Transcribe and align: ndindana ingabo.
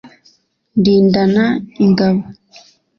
ndindana 0.79 1.45
ingabo. 1.83 2.21